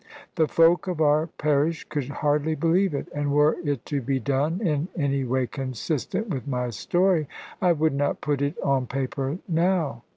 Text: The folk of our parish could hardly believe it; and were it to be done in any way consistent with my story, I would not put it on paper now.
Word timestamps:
The 0.33 0.47
folk 0.47 0.87
of 0.87 0.99
our 0.99 1.27
parish 1.27 1.83
could 1.83 2.09
hardly 2.09 2.55
believe 2.55 2.95
it; 2.95 3.07
and 3.13 3.31
were 3.31 3.57
it 3.63 3.85
to 3.85 4.01
be 4.01 4.19
done 4.19 4.59
in 4.59 4.87
any 4.97 5.23
way 5.23 5.45
consistent 5.45 6.27
with 6.27 6.47
my 6.47 6.71
story, 6.71 7.27
I 7.61 7.73
would 7.73 7.93
not 7.93 8.19
put 8.19 8.41
it 8.41 8.59
on 8.63 8.87
paper 8.87 9.37
now. 9.47 10.01